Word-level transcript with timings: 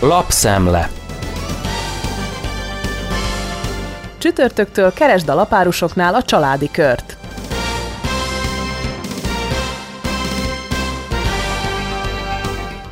Lapszemle 0.00 0.90
Csütörtöktől 4.18 4.92
keresd 4.92 5.28
a 5.28 5.34
lapárusoknál 5.34 6.14
a 6.14 6.22
családi 6.22 6.70
kört. 6.70 7.16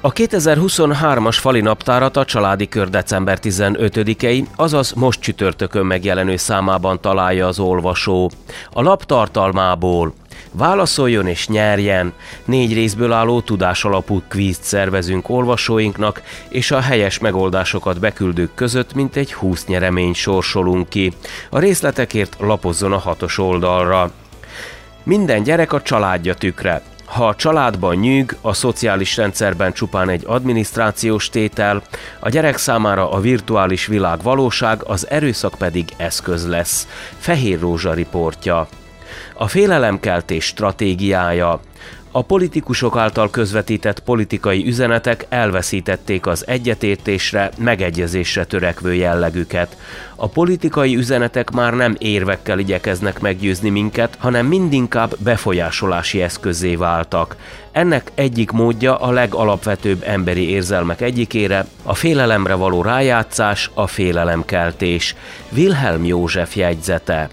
A 0.01 0.13
2023-as 0.13 1.37
fali 1.41 1.61
naptárat 1.61 2.17
a 2.17 2.25
családi 2.25 2.69
kör 2.69 2.89
december 2.91 3.39
15-i, 3.43 4.47
azaz 4.57 4.93
most 4.93 5.21
csütörtökön 5.21 5.87
megjelenő 5.87 6.37
számában 6.37 7.01
találja 7.01 7.47
az 7.47 7.59
olvasó. 7.59 8.31
A 8.73 8.83
lap 8.83 9.05
tartalmából 9.05 10.13
Válaszoljon 10.59 11.27
és 11.27 11.49
nyerjen! 11.49 12.13
Négy 12.45 12.73
részből 12.75 13.13
álló 13.13 13.41
tudásalapú 13.41 14.23
kvízt 14.29 14.63
szervezünk 14.63 15.29
olvasóinknak, 15.29 16.23
és 16.49 16.71
a 16.71 16.81
helyes 16.81 17.19
megoldásokat 17.19 18.01
beküldők 18.01 18.55
között 18.55 18.95
mintegy 18.95 19.33
20 19.33 19.67
nyeremény 19.67 20.15
sorsolunk 20.15 20.89
ki. 20.89 21.13
A 21.51 21.59
részletekért 21.59 22.37
lapozzon 22.39 22.93
a 22.93 22.99
hatos 22.99 23.39
oldalra. 23.39 24.11
Minden 25.03 25.43
gyerek 25.43 25.73
a 25.73 25.83
családja 25.83 26.35
tükre. 26.35 26.83
Ha 27.05 27.27
a 27.27 27.35
családban 27.35 27.97
nyűg, 27.97 28.37
a 28.41 28.53
szociális 28.53 29.17
rendszerben 29.17 29.73
csupán 29.73 30.09
egy 30.09 30.23
adminisztrációs 30.27 31.29
tétel, 31.29 31.83
a 32.21 32.29
gyerek 32.29 32.57
számára 32.57 33.11
a 33.11 33.21
virtuális 33.21 33.87
világ 33.87 34.23
valóság, 34.23 34.83
az 34.85 35.11
erőszak 35.11 35.55
pedig 35.59 35.89
eszköz 35.97 36.49
lesz. 36.49 36.87
Fehér 37.19 37.61
Rózsa 37.61 37.93
riportja. 37.93 38.69
A 39.35 39.49
félelemkeltés 39.49 40.45
stratégiája, 40.45 41.61
a 42.17 42.23
politikusok 42.23 42.97
által 42.97 43.31
közvetített 43.31 44.01
politikai 44.01 44.67
üzenetek 44.67 45.27
elveszítették 45.29 46.27
az 46.27 46.47
egyetértésre, 46.47 47.51
megegyezésre 47.59 48.45
törekvő 48.45 48.95
jellegüket. 48.95 49.77
A 50.15 50.29
politikai 50.29 50.97
üzenetek 50.97 51.51
már 51.51 51.75
nem 51.75 51.97
érvekkel 51.99 52.59
igyekeznek 52.59 53.21
meggyőzni 53.21 53.69
minket, 53.69 54.17
hanem 54.19 54.47
mindinkább 54.47 55.15
befolyásolási 55.19 56.23
eszközé 56.23 56.77
váltak. 56.77 57.37
Ennek 57.73 58.11
egyik 58.15 58.51
módja 58.51 58.97
a 58.97 59.11
legalapvetőbb 59.11 60.03
emberi 60.07 60.51
érzelmek 60.51 61.01
egyikére, 61.01 61.67
a 61.83 61.95
félelemre 61.95 62.55
való 62.55 62.83
rájátszás, 62.83 63.71
a 63.75 63.87
félelemkeltés. 63.87 65.15
Wilhelm 65.53 66.05
József 66.05 66.57
jegyzete. 66.57 67.29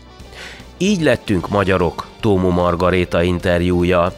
Így 0.84 1.02
lettünk 1.02 1.50
magyarok, 1.50 2.08
Tómo 2.20 2.50
Margaréta 2.50 3.22
interjúja. 3.22 4.14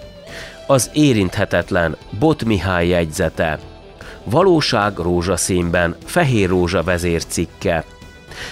Az 0.67 0.89
érinthetetlen 0.93 1.95
Bot 2.19 2.45
Mihály 2.45 2.87
jegyzete. 2.87 3.59
Valóság 4.23 4.97
rózsaszínben, 4.97 5.95
fehér 6.05 6.49
rózsa 6.49 6.83
vezércikke. 6.83 7.83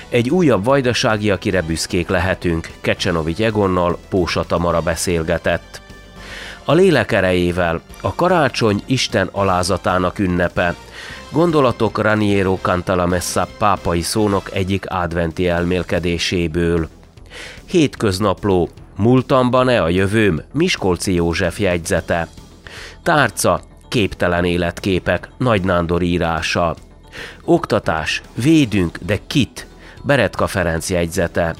Egy 0.09 0.29
újabb 0.29 0.63
vajdasági, 0.63 1.29
akire 1.29 1.61
büszkék 1.61 2.07
lehetünk, 2.07 2.69
Kecsenovics 2.81 3.39
Egonnal 3.39 3.97
Pósa 4.09 4.43
Tamara 4.43 4.81
beszélgetett. 4.81 5.81
A 6.65 6.73
lélek 6.73 7.11
erejével, 7.11 7.81
a 8.01 8.15
karácsony 8.15 8.81
Isten 8.85 9.29
alázatának 9.31 10.19
ünnepe, 10.19 10.75
gondolatok 11.31 11.97
Raniero 11.97 12.57
Cantalamessa 12.61 13.47
pápai 13.57 14.01
szónok 14.01 14.49
egyik 14.55 14.85
adventi 14.89 15.47
elmélkedéséből. 15.47 16.89
Hétköznapló, 17.65 18.69
múltamban-e 18.97 19.81
a 19.81 19.89
jövőm, 19.89 20.41
Miskolci 20.53 21.13
József 21.13 21.59
jegyzete. 21.59 22.27
Tárca, 23.03 23.61
képtelen 23.87 24.45
életképek, 24.45 25.29
Nagy 25.37 25.63
Nándor 25.63 26.01
írása. 26.01 26.75
Oktatás, 27.45 28.21
védünk, 28.35 28.97
de 29.05 29.19
kit? 29.27 29.67
Beretka 30.03 30.47
Ferenc 30.47 30.89
jegyzete. 30.89 31.55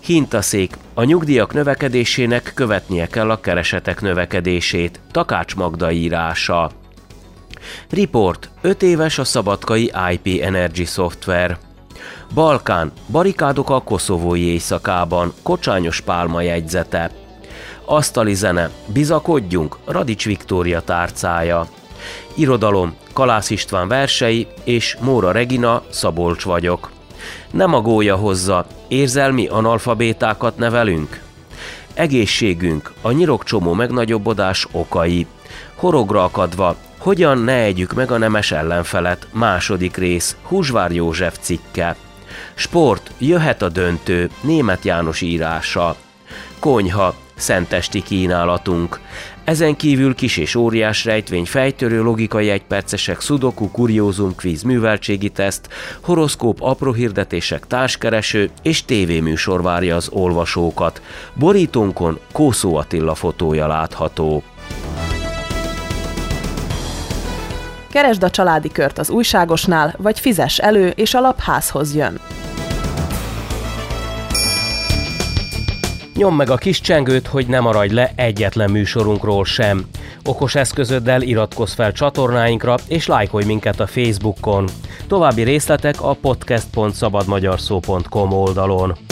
Hintaszék, 0.00 0.76
a 0.94 1.04
nyugdíjak 1.04 1.52
növekedésének 1.52 2.52
követnie 2.54 3.06
kell 3.06 3.30
a 3.30 3.40
keresetek 3.40 4.00
növekedését. 4.00 5.00
Takács 5.10 5.54
Magda 5.56 5.90
írása. 5.90 6.70
Report, 7.90 8.50
5 8.60 8.82
éves 8.82 9.18
a 9.18 9.24
szabadkai 9.24 9.92
IP 10.12 10.42
Energy 10.42 10.84
Software. 10.84 11.58
Balkán, 12.34 12.92
barikádok 13.06 13.70
a 13.70 13.80
koszovói 13.80 14.40
éjszakában, 14.40 15.32
kocsányos 15.42 16.00
pálma 16.00 16.40
jegyzete. 16.40 17.10
Asztali 17.84 18.34
zene, 18.34 18.70
bizakodjunk, 18.86 19.76
Radics 19.84 20.24
Viktória 20.24 20.80
tárcája. 20.80 21.66
Irodalom, 22.34 22.94
Kalász 23.12 23.50
István 23.50 23.88
versei 23.88 24.46
és 24.64 24.96
Móra 25.00 25.32
Regina, 25.32 25.82
Szabolcs 25.90 26.44
vagyok. 26.44 26.90
Nem 27.50 27.74
a 27.74 27.80
gólya 27.80 28.16
hozza, 28.16 28.66
érzelmi 28.88 29.46
analfabétákat 29.46 30.56
nevelünk? 30.56 31.20
Egészségünk, 31.94 32.92
a 33.00 33.10
nyirokcsomó 33.10 33.72
megnagyobbodás 33.72 34.66
okai. 34.72 35.26
Horogra 35.74 36.24
akadva, 36.24 36.76
hogyan 36.98 37.38
ne 37.38 37.54
együk 37.54 37.92
meg 37.94 38.10
a 38.10 38.18
nemes 38.18 38.52
ellenfelet, 38.52 39.26
második 39.32 39.96
rész, 39.96 40.36
Húsvár 40.42 40.92
József 40.92 41.36
cikke. 41.40 41.96
Sport, 42.54 43.10
jöhet 43.18 43.62
a 43.62 43.68
döntő, 43.68 44.30
német 44.40 44.84
János 44.84 45.20
írása. 45.20 45.96
Konyha, 46.58 47.14
szentesti 47.36 48.02
kínálatunk. 48.02 49.00
Ezen 49.44 49.76
kívül 49.76 50.14
kis 50.14 50.36
és 50.36 50.54
óriás 50.54 51.04
rejtvény, 51.04 51.44
fejtörő 51.44 52.02
logikai 52.02 52.50
egypercesek, 52.50 53.20
sudoku, 53.20 53.70
kuriózum, 53.70 54.34
kvíz, 54.34 54.62
műveltségi 54.62 55.28
teszt, 55.28 55.68
horoszkóp, 56.00 56.60
apró 56.60 56.92
hirdetések, 56.92 57.66
társkereső 57.66 58.50
és 58.62 58.84
tévéműsor 58.84 59.62
várja 59.62 59.96
az 59.96 60.08
olvasókat. 60.12 61.02
Borítónkon 61.34 62.18
Kószó 62.32 62.76
Attila 62.76 63.14
fotója 63.14 63.66
látható. 63.66 64.42
Keresd 67.96 68.22
a 68.22 68.30
családi 68.30 68.68
kört 68.68 68.98
az 68.98 69.10
újságosnál, 69.10 69.94
vagy 69.98 70.20
fizes 70.20 70.58
elő, 70.58 70.88
és 70.88 71.14
a 71.14 71.20
lap 71.20 71.40
házhoz 71.40 71.94
jön. 71.94 72.20
Nyom 76.14 76.36
meg 76.36 76.50
a 76.50 76.56
kis 76.56 76.80
csengőt, 76.80 77.26
hogy 77.26 77.46
ne 77.46 77.60
maradj 77.60 77.94
le 77.94 78.12
egyetlen 78.14 78.70
műsorunkról 78.70 79.44
sem. 79.44 79.86
Okos 80.24 80.54
eszközöddel 80.54 81.22
iratkozz 81.22 81.72
fel 81.72 81.92
csatornáinkra, 81.92 82.74
és 82.88 83.06
lájkolj 83.06 83.44
minket 83.44 83.80
a 83.80 83.86
Facebookon. 83.86 84.68
További 85.08 85.42
részletek 85.42 86.02
a 86.02 86.16
podcast.szabadmagyarszó.com 86.20 88.32
oldalon. 88.32 89.05